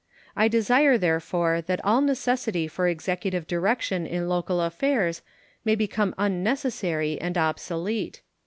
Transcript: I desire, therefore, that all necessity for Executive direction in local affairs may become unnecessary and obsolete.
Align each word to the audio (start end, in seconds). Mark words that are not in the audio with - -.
I 0.35 0.47
desire, 0.47 0.97
therefore, 0.97 1.61
that 1.61 1.79
all 1.85 2.01
necessity 2.01 2.67
for 2.67 2.87
Executive 2.87 3.45
direction 3.45 4.07
in 4.07 4.27
local 4.27 4.59
affairs 4.59 5.21
may 5.63 5.75
become 5.75 6.15
unnecessary 6.17 7.21
and 7.21 7.37
obsolete. 7.37 8.23